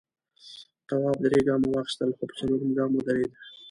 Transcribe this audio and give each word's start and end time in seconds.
تواب 0.87 1.17
درې 1.25 1.39
گامه 1.47 1.67
واخیستل 1.69 2.09
خو 2.17 2.23
په 2.29 2.35
څلورم 2.39 2.69
گام 2.77 2.91
ودرېد. 2.93 3.31